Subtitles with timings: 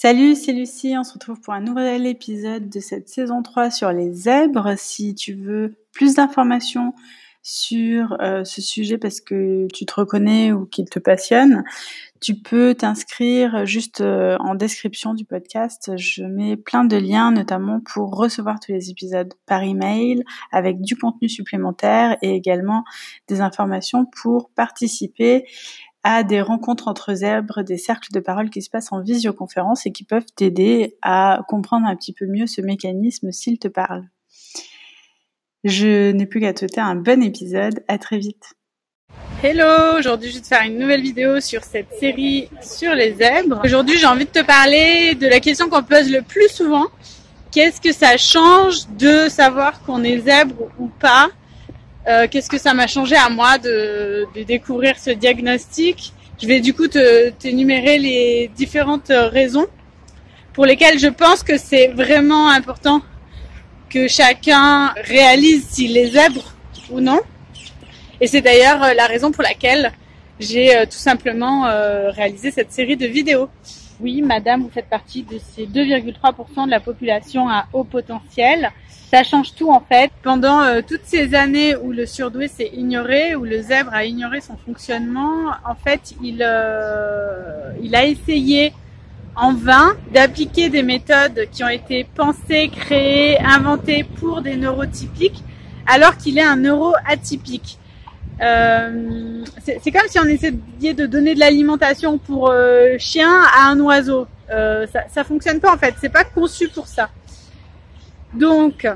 [0.00, 3.90] Salut, c'est Lucie, on se retrouve pour un nouvel épisode de cette saison 3 sur
[3.90, 4.74] les zèbres.
[4.78, 6.94] Si tu veux plus d'informations
[7.42, 11.64] sur euh, ce sujet parce que tu te reconnais ou qu'il te passionne,
[12.20, 15.90] tu peux t'inscrire juste euh, en description du podcast.
[15.96, 20.22] Je mets plein de liens, notamment pour recevoir tous les épisodes par email
[20.52, 22.84] avec du contenu supplémentaire et également
[23.26, 25.44] des informations pour participer
[26.02, 29.92] à des rencontres entre zèbres, des cercles de parole qui se passent en visioconférence et
[29.92, 34.04] qui peuvent t'aider à comprendre un petit peu mieux ce mécanisme s'il te parle.
[35.64, 37.82] Je n'ai plus qu'à te souhaiter un bon épisode.
[37.88, 38.54] À très vite.
[39.42, 43.60] Hello, aujourd'hui je vais te faire une nouvelle vidéo sur cette série sur les zèbres.
[43.64, 46.86] Aujourd'hui j'ai envie de te parler de la question qu'on pose le plus souvent.
[47.52, 51.28] Qu'est-ce que ça change de savoir qu'on est zèbre ou pas?
[52.08, 56.12] Euh, qu'est-ce que ça m'a changé à moi de, découvrir ce diagnostic?
[56.40, 59.66] Je vais du coup t'énumérer les différentes raisons
[60.54, 63.02] pour lesquelles je pense que c'est vraiment important
[63.90, 66.54] que chacun réalise s'il est zèbre
[66.90, 67.20] ou non.
[68.20, 69.92] Et c'est d'ailleurs euh, la raison pour laquelle
[70.40, 71.64] j'ai euh, tout simplement
[72.10, 73.48] réalisé cette série de vidéos.
[74.00, 78.70] Oui, madame, vous faites partie de ces 2,3% de la population à haut potentiel
[79.10, 80.10] ça change tout en fait.
[80.22, 84.40] Pendant euh, toutes ces années où le surdoué s'est ignoré, où le zèbre a ignoré
[84.40, 88.72] son fonctionnement, en fait, il, euh, il a essayé
[89.34, 95.42] en vain d'appliquer des méthodes qui ont été pensées, créées, inventées pour des neurotypiques,
[95.86, 97.78] alors qu'il est un neuroatypique.
[98.40, 103.80] Euh, c'est comme si on essayait de donner de l'alimentation pour euh, chien à un
[103.80, 104.26] oiseau.
[104.48, 105.94] Ça, ça fonctionne pas en fait.
[106.00, 107.10] C'est pas conçu pour ça.
[108.34, 108.86] Donc,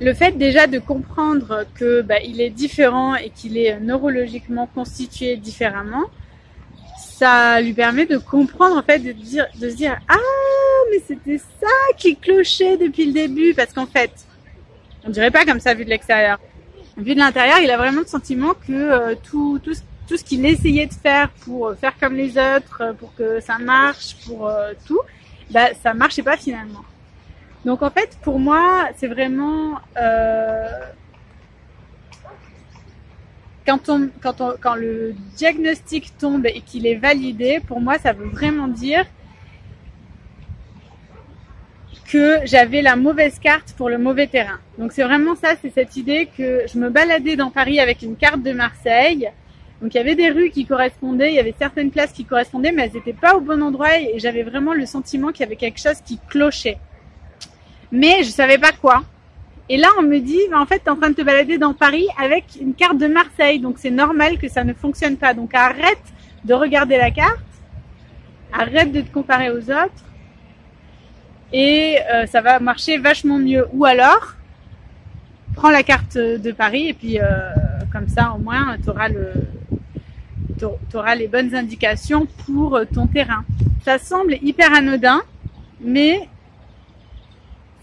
[0.00, 5.36] le fait déjà de comprendre que bah, il est différent et qu'il est neurologiquement constitué
[5.36, 6.04] différemment,
[6.98, 10.16] ça lui permet de comprendre en fait, de, dire, de se dire ah
[10.90, 14.10] mais c'était ça qui clochait depuis le début parce qu'en fait,
[15.04, 16.38] on dirait pas comme ça vu de l'extérieur.
[16.96, 19.74] Vu de l'intérieur, il a vraiment le sentiment que euh, tout, tout,
[20.08, 24.16] tout ce qu'il essayait de faire pour faire comme les autres, pour que ça marche,
[24.26, 25.00] pour euh, tout,
[25.50, 26.82] bah ça marchait pas finalement.
[27.64, 30.80] Donc en fait, pour moi, c'est vraiment euh,
[33.66, 38.12] quand on, quand on, quand le diagnostic tombe et qu'il est validé, pour moi, ça
[38.12, 39.04] veut vraiment dire
[42.08, 44.58] que j'avais la mauvaise carte pour le mauvais terrain.
[44.76, 48.16] Donc c'est vraiment ça, c'est cette idée que je me baladais dans Paris avec une
[48.16, 49.30] carte de Marseille.
[49.80, 52.72] Donc il y avait des rues qui correspondaient, il y avait certaines places qui correspondaient,
[52.72, 55.56] mais elles n'étaient pas au bon endroit et j'avais vraiment le sentiment qu'il y avait
[55.56, 56.78] quelque chose qui clochait
[57.92, 59.04] mais je savais pas quoi.
[59.68, 61.56] Et là, on me dit, bah, en fait, tu es en train de te balader
[61.56, 65.34] dans Paris avec une carte de Marseille, donc c'est normal que ça ne fonctionne pas.
[65.34, 66.02] Donc arrête
[66.44, 67.38] de regarder la carte,
[68.52, 70.04] arrête de te comparer aux autres,
[71.52, 73.66] et euh, ça va marcher vachement mieux.
[73.72, 74.34] Ou alors,
[75.54, 77.24] prends la carte de Paris, et puis euh,
[77.92, 79.32] comme ça, au moins, tu auras le
[80.94, 83.44] auras les bonnes indications pour ton terrain.
[83.84, 85.20] Ça semble hyper anodin,
[85.80, 86.28] mais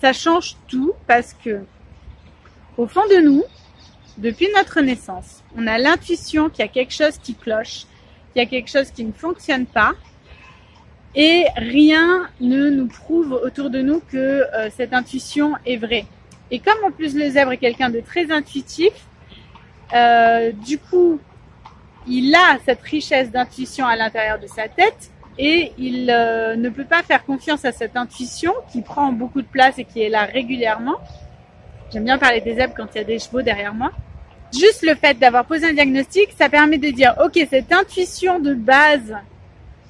[0.02, 1.62] ça change tout parce que
[2.78, 3.44] au fond de nous,
[4.18, 7.86] depuis notre naissance, on a l'intuition qu'il y a quelque chose qui cloche,
[8.32, 9.94] qu'il y a quelque chose qui ne fonctionne pas
[11.16, 16.06] et rien ne nous prouve autour de nous que euh, cette intuition est vraie.
[16.52, 18.94] Et comme en plus le zèbre est quelqu'un de très intuitif,
[19.94, 21.20] euh, du coup,
[22.08, 25.12] il a cette richesse d'intuition à l'intérieur de sa tête
[25.42, 29.48] et il euh, ne peut pas faire confiance à cette intuition qui prend beaucoup de
[29.48, 30.98] place et qui est là régulièrement.
[31.92, 33.92] J'aime bien parler des zèbres quand il y a des chevaux derrière moi.
[34.54, 38.54] Juste le fait d'avoir posé un diagnostic, ça permet de dire, ok, cette intuition de
[38.54, 39.16] base,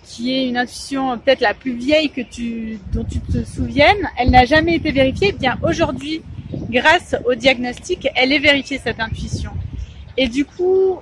[0.03, 4.29] qui est une intuition peut-être la plus vieille que tu, dont tu te souviennes, elle
[4.29, 5.29] n'a jamais été vérifiée.
[5.31, 6.21] Eh bien aujourd'hui,
[6.69, 9.51] grâce au diagnostic, elle est vérifiée cette intuition.
[10.15, 10.99] Et du coup,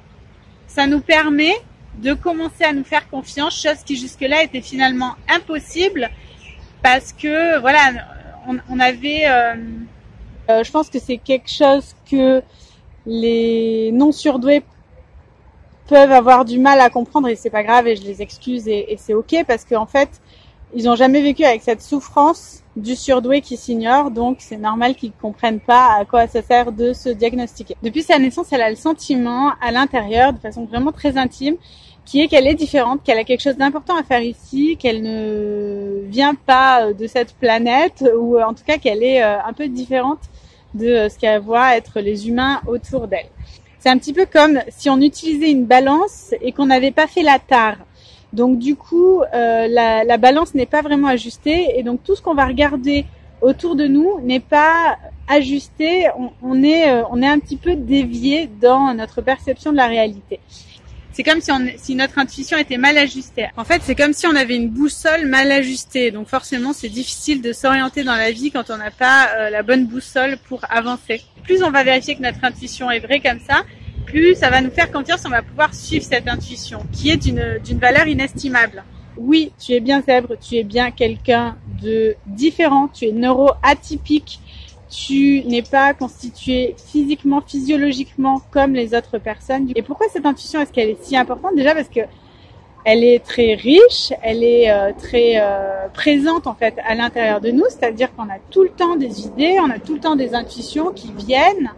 [0.67, 1.55] ça nous permet
[1.97, 6.09] de commencer à nous faire confiance, chose qui jusque-là était finalement impossible
[6.83, 7.79] parce que voilà,
[8.69, 9.55] on, avait, euh,
[10.49, 12.41] euh, je pense que c'est quelque chose que
[13.05, 14.63] les non surdoués
[15.87, 18.95] peuvent avoir du mal à comprendre et c'est pas grave et je les excuse et,
[18.99, 20.09] c'est ok parce qu'en fait
[20.73, 25.13] ils n'ont jamais vécu avec cette souffrance du surdoué qui s'ignore, donc c'est normal qu'ils
[25.13, 27.75] comprennent pas à quoi ça sert de se diagnostiquer.
[27.81, 31.55] Depuis sa naissance, elle a le sentiment à l'intérieur, de façon vraiment très intime,
[32.07, 36.05] qui est qu'elle est différente, qu'elle a quelque chose d'important à faire ici, qu'elle ne
[36.05, 40.21] vient pas de cette planète, ou en tout cas qu'elle est euh, un peu différente
[40.73, 43.27] de ce qu'elle voit être les humains autour d'elle.
[43.79, 47.23] C'est un petit peu comme si on utilisait une balance et qu'on n'avait pas fait
[47.23, 47.75] la tare.
[48.31, 52.21] Donc du coup, euh, la, la, balance n'est pas vraiment ajustée et donc tout ce
[52.21, 53.05] qu'on va regarder
[53.41, 56.07] autour de nous n'est pas ajusté.
[56.17, 59.87] On, on est, euh, on est un petit peu dévié dans notre perception de la
[59.87, 60.39] réalité.
[61.17, 63.47] C'est comme si, on, si notre intuition était mal ajustée.
[63.57, 66.11] En fait, c'est comme si on avait une boussole mal ajustée.
[66.11, 69.63] Donc forcément, c'est difficile de s'orienter dans la vie quand on n'a pas euh, la
[69.63, 71.23] bonne boussole pour avancer.
[71.41, 73.63] Plus on va vérifier que notre intuition est vraie comme ça,
[74.05, 77.79] plus ça va nous faire confiance, on va pouvoir suivre cette intuition, qui est d'une
[77.79, 78.83] valeur inestimable.
[79.17, 84.39] Oui, tu es bien zèbre, tu es bien quelqu'un de différent, tu es neuroatypique,
[84.89, 89.71] tu n'es pas constitué physiquement, physiologiquement comme les autres personnes.
[89.75, 91.55] Et pourquoi cette intuition est-ce qu'elle est si importante?
[91.55, 92.01] Déjà parce que
[92.89, 97.51] elle est très riche, elle est euh, très euh, présente en fait à l'intérieur de
[97.51, 100.33] nous, c'est-à-dire qu'on a tout le temps des idées, on a tout le temps des
[100.33, 101.69] intuitions qui viennent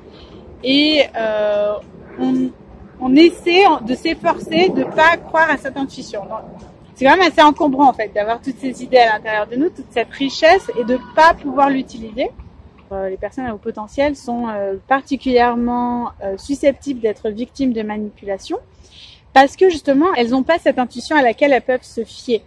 [0.63, 1.73] et euh,
[3.01, 6.21] on, essaie de s'efforcer de pas croire à cette intuition.
[6.93, 9.69] C'est quand même assez encombrant en fait d'avoir toutes ces idées à l'intérieur de nous,
[9.69, 12.29] toute cette richesse et de pas pouvoir l'utiliser.
[12.91, 18.57] Euh, les personnes à haut potentiel sont euh, particulièrement euh, susceptibles d'être victimes de manipulation
[19.33, 22.41] parce que justement, elles n'ont pas cette intuition à laquelle elles peuvent se fier.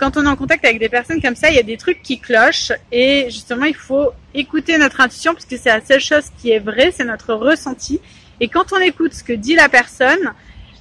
[0.00, 2.02] quand on est en contact avec des personnes comme ça, il y a des trucs
[2.02, 6.24] qui clochent et justement, il faut écouter notre intuition parce que c'est la seule chose
[6.36, 8.00] qui est vraie, c'est notre ressenti.
[8.40, 10.32] Et quand on écoute ce que dit la personne,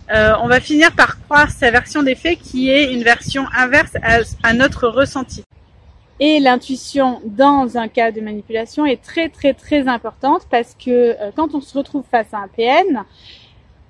[0.10, 3.96] on va finir par croire sa version des faits qui est une version inverse
[4.42, 5.44] à notre ressenti.
[6.20, 11.32] Et l'intuition dans un cas de manipulation est très très très importante parce que euh,
[11.36, 13.04] quand on se retrouve face à un PN,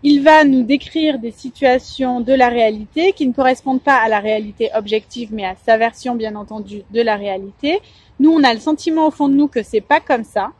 [0.03, 4.19] il va nous décrire des situations de la réalité qui ne correspondent pas à la
[4.19, 7.79] réalité objective mais à sa version bien entendu de la réalité.
[8.19, 10.51] Nous, on a le sentiment au fond de nous que c'est pas comme ça.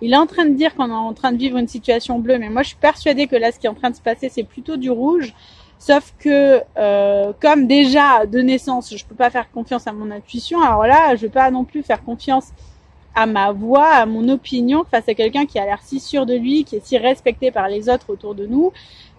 [0.00, 2.38] Il est en train de dire qu'on est en train de vivre une situation bleue,
[2.38, 4.28] mais moi je suis persuadée que là ce qui est en train de se passer
[4.28, 5.32] c'est plutôt du rouge
[5.78, 10.62] Sauf que euh, comme déjà de naissance, je peux pas faire confiance à mon intuition,
[10.62, 12.52] alors là, je vais pas non plus faire confiance
[13.14, 16.34] à ma voix, à mon opinion face à quelqu'un qui a l'air si sûr de
[16.34, 18.72] lui, qui est si respecté par les autres autour de nous.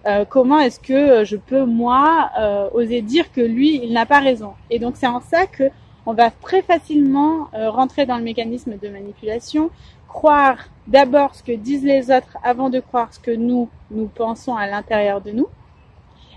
[0.06, 4.20] Euh, comment est-ce que je peux moi euh, oser dire que lui, il n'a pas
[4.20, 4.52] raison?
[4.68, 5.64] Et donc c'est en ça que
[6.04, 9.70] on va très facilement rentrer dans le mécanisme de manipulation,
[10.08, 14.54] croire d'abord ce que disent les autres avant de croire ce que nous nous pensons
[14.54, 15.48] à l'intérieur de nous.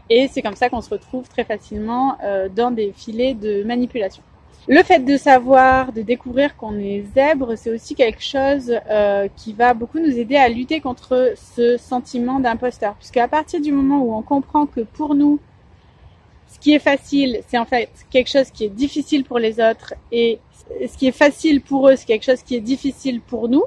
[0.10, 4.24] Et c'est comme ça qu'on se retrouve très facilement euh, dans des filets de manipulation.
[4.68, 9.54] Le fait de savoir, de découvrir qu'on est zèbre, c'est aussi quelque chose euh, qui
[9.54, 12.96] va beaucoup nous aider à lutter contre ce sentiment d'imposteur.
[12.96, 15.40] Puisque à partir du moment où on comprend que pour nous,
[16.48, 19.94] ce qui est facile, c'est en fait quelque chose qui est difficile pour les autres
[20.12, 20.40] et
[20.88, 23.64] ce qui est facile pour eux, c'est quelque chose qui est difficile pour nous.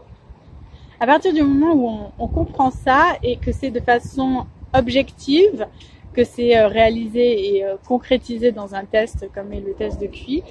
[1.00, 5.66] À partir du moment où on, on comprend ça et que c'est de façon objective,
[6.12, 10.06] que c'est euh, réalisé et euh, concrétisé dans un test comme est le test de
[10.06, 10.42] QI,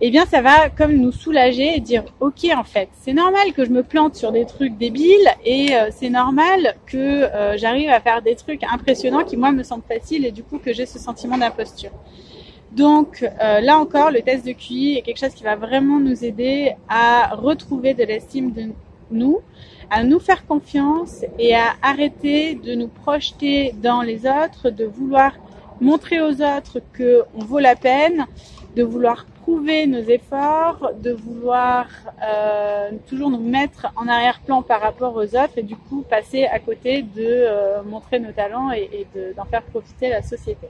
[0.00, 3.64] eh bien ça va comme nous soulager et dire ok en fait c'est normal que
[3.64, 8.20] je me plante sur des trucs débiles et euh, c'est normal que j'arrive à faire
[8.20, 11.38] des trucs impressionnants qui moi me semblent faciles et du coup que j'ai ce sentiment
[11.38, 11.92] d'imposture.
[12.72, 16.74] Donc là encore le test de QI est quelque chose qui va vraiment nous aider
[16.88, 18.64] à retrouver de l'estime de
[19.10, 19.40] nous,
[19.90, 25.32] à nous faire confiance et à arrêter de nous projeter dans les autres, de vouloir
[25.80, 28.26] montrer aux autres que on vaut la peine,
[28.74, 31.86] de vouloir prouver nos efforts, de vouloir
[32.22, 36.58] euh, toujours nous mettre en arrière-plan par rapport aux autres et du coup passer à
[36.58, 40.66] côté de euh, montrer nos talents et, d'en faire profiter la société.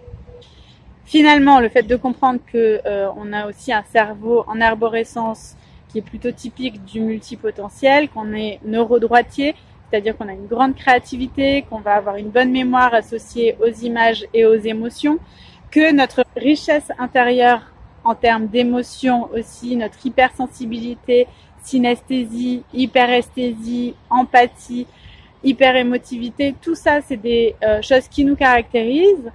[1.05, 5.57] Finalement, le fait de comprendre que euh, on a aussi un cerveau en arborescence
[5.89, 9.55] qui est plutôt typique du multipotentiel, qu'on est neurodroitier,
[9.89, 14.27] c'est-à-dire qu'on a une grande créativité, qu'on va avoir une bonne mémoire associée aux images
[14.35, 15.19] et aux émotions,
[15.71, 17.63] que notre richesse intérieure
[18.05, 21.27] en termes d'émotions aussi, notre hypersensibilité,
[21.63, 24.87] synesthésie, hyperesthésie, empathie,
[25.43, 29.31] hyperémotivité, tout ça, c'est des euh, choses qui nous caractérisent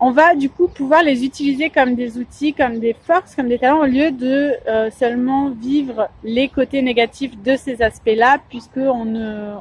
[0.00, 3.58] on va du coup pouvoir les utiliser comme des outils, comme des forces, comme des
[3.58, 9.04] talents, au lieu de euh, seulement vivre les côtés négatifs de ces aspects-là, puisque on
[9.04, 9.54] ne,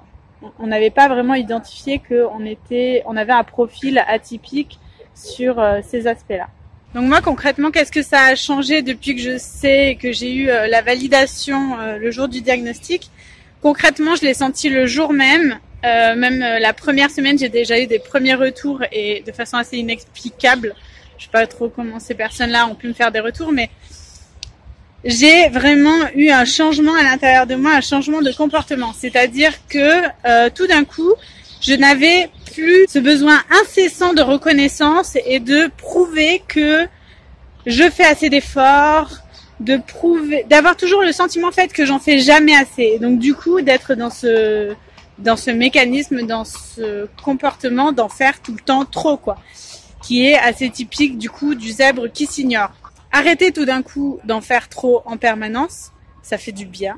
[0.60, 4.80] on n'avait pas vraiment identifié qu'on était, on avait un profil atypique
[5.16, 6.48] sur euh, ces aspects-là.
[6.94, 10.50] Donc moi concrètement, qu'est-ce que ça a changé depuis que je sais que j'ai eu
[10.50, 13.10] euh, la validation le jour du diagnostic?
[13.62, 17.80] Concrètement, je l'ai senti le jour même euh, même euh, la première semaine, j'ai déjà
[17.80, 20.74] eu des premiers retours et de façon assez inexplicable.
[21.18, 23.70] Je sais pas trop comment ces personnes-là ont pu me faire des retours, mais
[25.04, 28.94] j'ai vraiment eu un changement à l'intérieur de moi, un changement de comportement.
[28.98, 31.14] C'est-à-dire que euh, tout d'un coup,
[31.62, 36.88] je n'avais plus ce besoin incessant de reconnaissance et de prouver que
[37.68, 39.12] je fais assez d'efforts,
[39.60, 42.98] de prouver, d'avoir toujours le sentiment en fait que j'en fais jamais assez.
[43.00, 44.76] Donc du coup, d'être dans ce
[45.20, 49.38] dans ce mécanisme, dans ce comportement d'en faire tout le temps trop quoi,
[50.04, 52.72] qui est assez typique du coup du zèbre qui s'ignore.
[53.12, 56.98] Arrêter tout d'un coup d'en faire trop en permanence, ça fait du bien.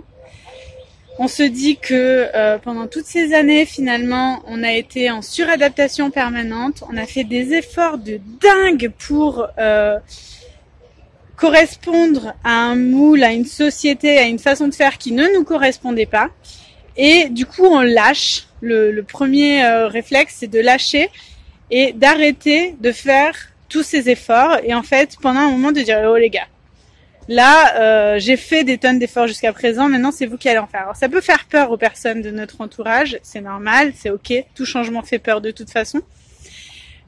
[1.21, 6.11] On se dit que euh, pendant toutes ces années, finalement, on a été en suradaptation
[6.11, 6.85] permanente.
[6.89, 9.99] On a fait des efforts de dingue pour euh,
[11.35, 15.43] correspondre à un moule, à une société, à une façon de faire qui ne nous
[15.43, 16.29] correspondait pas.
[17.01, 18.43] Et du coup, on lâche.
[18.61, 21.09] Le, premier euh, réflexe, c'est de lâcher
[21.71, 23.33] et d'arrêter de faire
[23.69, 24.57] tous ces efforts.
[24.65, 26.47] Et en fait, pendant un moment, de dire oh les gars,
[27.29, 29.87] là, euh, j'ai fait des tonnes d'efforts jusqu'à présent.
[29.87, 30.81] Maintenant, c'est vous qui allez en faire.
[30.81, 33.17] Alors, ça peut faire peur aux personnes de notre entourage.
[33.23, 34.33] C'est normal, c'est ok.
[34.53, 36.01] Tout changement fait peur de toute façon.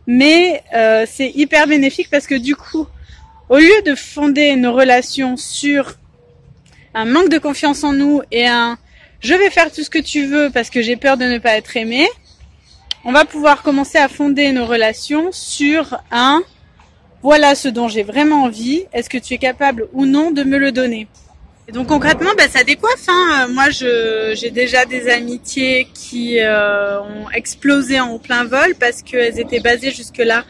[0.07, 2.87] Mais euh, c'est hyper bénéfique parce que du coup,
[3.49, 5.95] au lieu de fonder nos relations sur
[6.93, 8.77] un manque de confiance en nous et un
[9.21, 11.55] je vais faire tout ce que tu veux parce que j'ai peur de ne pas
[11.55, 12.07] être aimé,
[13.05, 16.43] on va pouvoir commencer à fonder nos relations sur un
[17.23, 20.57] voilà ce dont j'ai vraiment envie, est-ce que tu es capable ou non de me
[20.57, 21.07] le donner?
[21.67, 23.07] Et donc concrètement, ben, ça décoiffe.
[23.07, 23.47] Hein.
[23.51, 29.59] Moi, j'ai déjà des amitiés qui euh, ont explosé en plein vol parce qu'elles étaient
[29.59, 30.43] basées jusque-là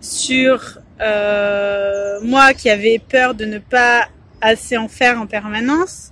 [0.00, 4.08] sur euh, moi qui avais peur de ne pas
[4.40, 6.10] assez en faire en permanence,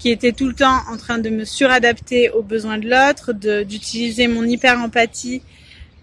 [0.00, 4.26] qui était tout le temps en train de me suradapter aux besoins de l'autre, d'utiliser
[4.28, 5.42] mon hyper empathie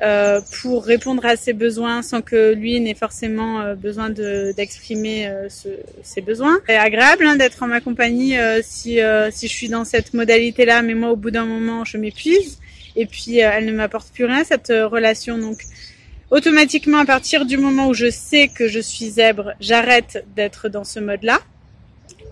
[0.04, 5.50] euh, pour répondre à ses besoins sans que lui n'ait forcément euh, besoin d'exprimer euh,
[6.04, 6.60] ses besoins.
[6.68, 9.00] C'est agréable hein, d'être en ma compagnie euh, si,
[9.32, 12.60] si je suis dans cette modalité-là, mais moi au bout d'un moment je m'épuise
[12.96, 15.40] et puis elle ne m'apporte plus rien cette relation.
[15.40, 15.64] Donc
[16.30, 20.84] automatiquement à partir du moment où je sais que je suis zèbre, j'arrête d'être dans
[20.84, 21.40] ce mode-là.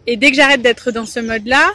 [0.07, 1.71] Et dès que j'arrête d'être dans ce mode-là,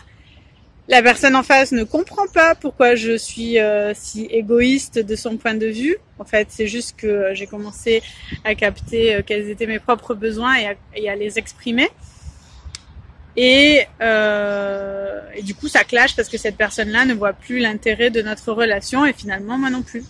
[0.89, 5.37] la personne en face ne comprend pas pourquoi je suis euh, si égoïste de son
[5.37, 5.97] point de vue.
[6.19, 8.03] En fait, c'est juste que j'ai commencé
[8.45, 10.55] à capter euh, quels étaient mes propres besoins
[10.97, 11.89] et à, les exprimer.
[13.37, 18.21] Et, euh, du coup, ça clash parce que cette personne-là ne voit plus l'intérêt de
[18.21, 20.03] notre relation et finalement moi non plus.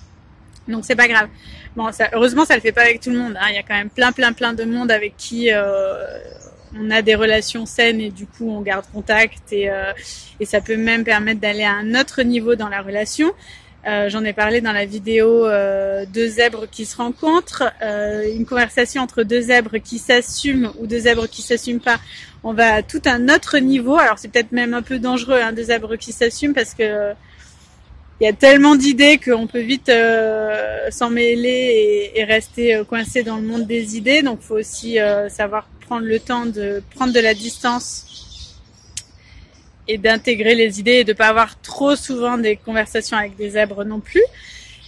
[0.66, 1.28] Donc c'est pas grave.
[1.76, 3.36] Bon, ça, heureusement, ça le fait pas avec tout le monde.
[3.38, 3.46] Hein.
[3.50, 6.18] Il y a quand même plein, plein, plein de monde avec qui euh,
[6.78, 9.92] on a des relations saines et du coup on garde contact et, euh,
[10.38, 13.32] et ça peut même permettre d'aller à un autre niveau dans la relation.
[13.86, 18.44] Euh, J'en ai parlé dans la vidéo euh, deux zèbres qui se rencontrent, euh, une
[18.44, 21.98] conversation entre deux zèbres qui s'assument ou deux zèbres qui s'assument pas.
[22.44, 23.96] On va à tout un autre niveau.
[23.96, 27.14] Alors c'est peut-être même un peu dangereux, hein, deux zèbres qui s'assument parce que
[28.20, 32.84] il y a tellement d'idées qu'on peut vite euh, s'en mêler et, et, rester euh,
[32.84, 34.20] coincé dans le monde des idées.
[34.20, 38.06] Donc, faut aussi euh, savoir prendre le temps de prendre de la distance
[39.88, 43.82] et d'intégrer les idées et de pas avoir trop souvent des conversations avec des zèbres
[43.82, 44.22] non plus.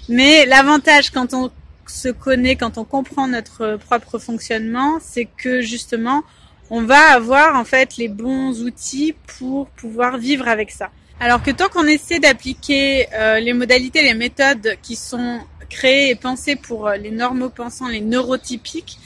[0.08, 1.50] Mais l'avantage quand on
[1.88, 6.22] se connaît, quand on comprend notre propre fonctionnement, c'est que justement,
[6.70, 10.90] on va avoir en fait les bons outils pour pouvoir vivre avec ça.
[11.18, 16.14] Alors que tant qu'on essaie d'appliquer euh, les modalités, les méthodes qui sont créées et
[16.14, 18.98] pensées pour euh, les normaux pensants, les neurotypiques,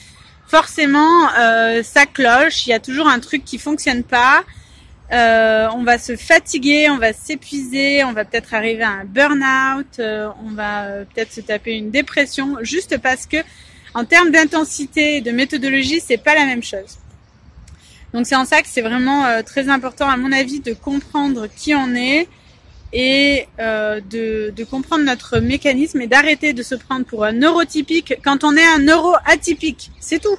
[0.47, 2.67] forcément euh, ça cloche.
[2.67, 4.45] Il y a toujours un truc qui fonctionne pas.
[5.11, 10.51] on va se fatiguer, on va s'épuiser, on va peut-être arriver à un burn-out, on
[10.51, 13.39] va peut-être se taper une dépression, juste parce que
[13.95, 16.99] en termes d'intensité et de méthodologie, c'est pas la même chose.
[18.13, 21.49] Donc c'est en ça que c'est vraiment euh, très important à mon avis de comprendre
[21.55, 22.29] qui on est
[22.93, 28.45] et euh, de, comprendre notre mécanisme et d'arrêter de se prendre pour un neurotypique quand
[28.45, 29.91] on est un neuro atypique.
[30.01, 30.37] C'est tout.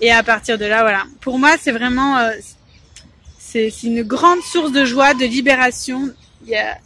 [0.00, 1.04] Et à partir de là, voilà.
[1.20, 2.30] Pour moi, c'est vraiment euh,
[3.38, 6.10] c'est une grande source de joie, de libération.
[6.44, 6.78] Il y a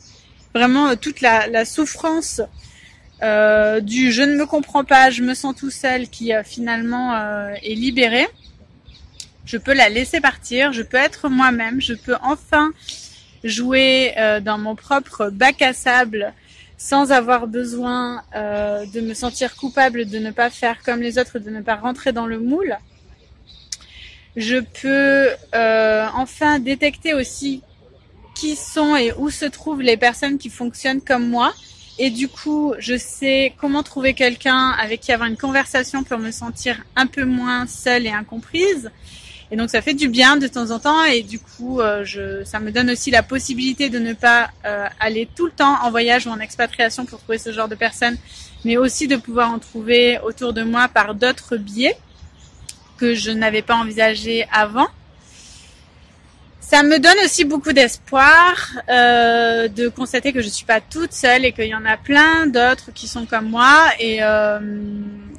[0.55, 2.41] vraiment euh, toute la, souffrance
[3.83, 7.15] du je ne me comprends pas, je me sens tout seul qui finalement
[7.63, 8.27] est libérée
[9.51, 12.71] je peux la laisser partir, je peux être moi-même, je peux enfin
[13.45, 16.33] jouer euh, dans mon propre bac à sable
[16.81, 21.39] sans avoir besoin euh, de me sentir coupable de ne pas faire comme les autres,
[21.39, 22.79] de ne pas rentrer dans le moule.
[24.35, 27.63] Je peux euh, enfin détecter aussi
[28.35, 31.53] qui sont et où se trouvent les personnes qui fonctionnent comme moi.
[31.99, 36.31] Et du coup, je sais comment trouver quelqu'un avec qui avoir une conversation pour me
[36.31, 38.91] sentir un peu moins seule et incomprise
[39.51, 42.45] Et donc ça fait du bien de temps en temps et du coup euh, je,
[42.45, 45.91] ça me donne aussi la possibilité de ne pas euh, aller tout le temps en
[45.91, 48.17] voyage ou en expatriation pour trouver ce genre de personnes,
[48.65, 51.97] mais aussi de pouvoir en trouver autour de moi par d'autres biais
[52.97, 54.87] que je n'avais pas envisagé avant.
[56.61, 58.55] Ça me donne aussi beaucoup d'espoir
[58.89, 62.47] euh, de constater que je suis pas toute seule et qu'il y en a plein
[62.47, 64.61] d'autres qui sont comme moi et euh,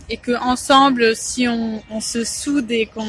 [0.10, 3.08] et que ensemble, si on, on se soude et qu'on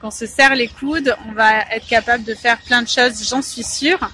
[0.00, 3.28] qu'on se serre les coudes, on va être capable de faire plein de choses.
[3.28, 4.08] J'en suis sûre.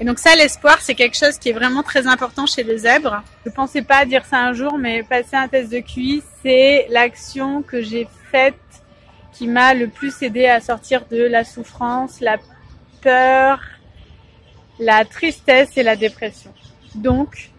[0.00, 3.22] Et donc ça, l'espoir, c'est quelque chose qui est vraiment très important chez les zèbres.
[3.44, 7.62] Je pensais pas dire ça un jour, mais passer un test de QI, c'est l'action
[7.62, 8.54] que j'ai faite
[9.32, 12.38] qui m'a le plus aidé à sortir de la souffrance, la
[13.02, 13.60] peur,
[14.78, 16.52] la tristesse et la dépression.
[16.94, 17.50] Donc,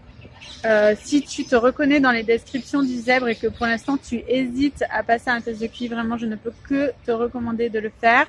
[0.65, 4.23] euh, si tu te reconnais dans les descriptions du zèbre et que pour l'instant tu
[4.27, 7.79] hésites à passer un test de QI, vraiment je ne peux que te recommander de
[7.79, 8.27] le faire.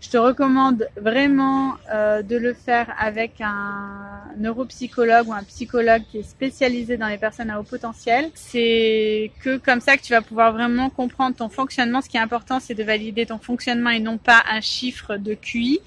[0.00, 6.18] Je te recommande vraiment euh, de le faire avec un neuropsychologue ou un psychologue qui
[6.18, 8.30] est spécialisé dans les personnes à haut potentiel.
[8.34, 12.00] C'est que comme ça que tu vas pouvoir vraiment comprendre ton fonctionnement.
[12.00, 15.34] Ce qui est important, c'est de valider ton fonctionnement et non pas un chiffre de
[15.34, 15.78] QI.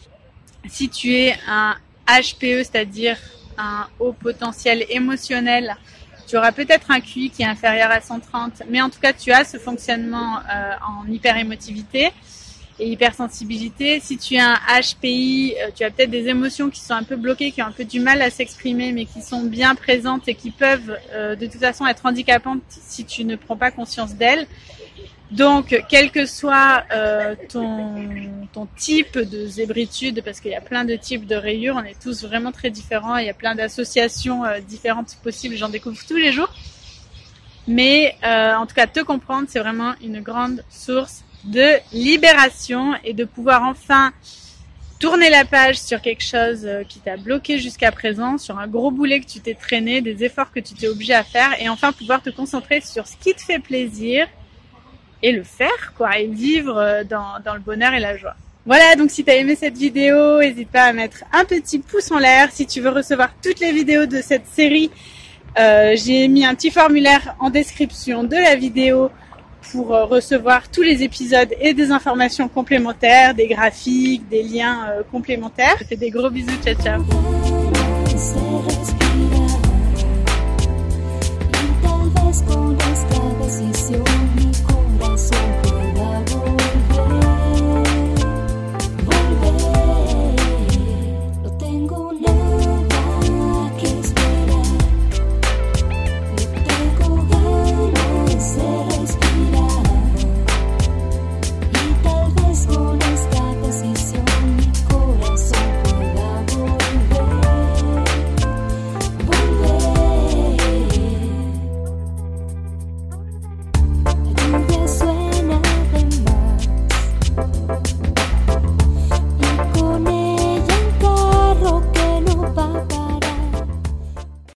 [0.69, 1.75] Si tu es un
[2.07, 3.17] HPE, c'est-à-dire
[3.57, 5.75] un haut potentiel émotionnel,
[6.27, 9.31] tu auras peut-être un QI qui est inférieur à 130, mais en tout cas, tu
[9.31, 12.11] as ce fonctionnement euh, en hyperémotivité
[12.79, 13.99] et hypersensibilité.
[13.99, 17.15] Si tu as un HPI, euh, tu as peut-être des émotions qui sont un peu
[17.15, 20.35] bloquées, qui ont un peu du mal à s'exprimer, mais qui sont bien présentes et
[20.35, 24.47] qui peuvent euh, de toute façon être handicapantes si tu ne prends pas conscience d'elles.
[25.31, 30.95] Donc, quel que soit euh, ton, type de zébritude, parce qu'il y a plein de
[30.95, 34.59] types de rayures, on est tous vraiment très différents, il y a plein d'associations euh,
[34.59, 36.53] différentes possibles, j'en découvre tous les jours.
[37.67, 43.13] Mais euh, en tout cas, te comprendre, c'est vraiment une grande source de libération et
[43.13, 44.13] de pouvoir enfin
[44.99, 49.19] tourner la page sur quelque chose qui t'a bloqué jusqu'à présent, sur un gros boulet
[49.19, 52.21] que tu t'es traîné, des efforts que tu t'es obligé à faire, et enfin pouvoir
[52.21, 54.27] te concentrer sur ce qui te fait plaisir
[55.25, 58.35] et le faire, quoi, et vivre euh, dans, dans le bonheur et la joie.
[58.67, 62.11] Voilà, donc si tu as aimé cette vidéo, n'hésite pas à mettre un petit pouce
[62.11, 62.49] en l'air.
[62.51, 64.91] Si tu veux recevoir toutes les vidéos de cette série,
[65.57, 69.09] euh, j'ai mis un petit formulaire en description de la vidéo
[69.71, 75.77] pour euh, recevoir tous les épisodes et des informations complémentaires, des graphiques, des liens complémentaires.
[75.81, 77.03] Je fais des gros bisous, ciao ciao.